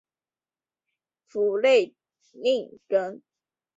[1.27, 1.93] 弗勒
[2.33, 3.21] 宁根。